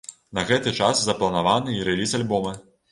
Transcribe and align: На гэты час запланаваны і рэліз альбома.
На 0.37 0.43
гэты 0.51 0.73
час 0.81 1.03
запланаваны 1.11 1.77
і 1.79 1.87
рэліз 1.91 2.19
альбома. 2.23 2.61